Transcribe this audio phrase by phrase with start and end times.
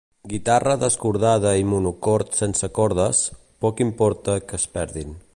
[0.29, 3.19] Guitarra descordada i monocord sense cordes,
[3.65, 5.15] poc importa que es perdin.